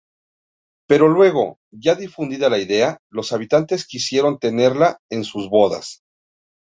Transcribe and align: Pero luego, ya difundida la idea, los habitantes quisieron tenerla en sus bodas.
Pero 0.87 1.07
luego, 1.09 1.59
ya 1.71 1.93
difundida 1.93 2.49
la 2.49 2.57
idea, 2.57 2.97
los 3.11 3.33
habitantes 3.33 3.85
quisieron 3.85 4.39
tenerla 4.39 4.97
en 5.11 5.23
sus 5.23 5.47
bodas. 5.47 6.01